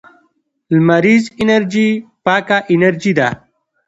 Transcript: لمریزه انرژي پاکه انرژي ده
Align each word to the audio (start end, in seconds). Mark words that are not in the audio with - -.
لمریزه 0.73 1.29
انرژي 1.41 1.89
پاکه 2.25 2.57
انرژي 2.73 3.13
ده 3.17 3.27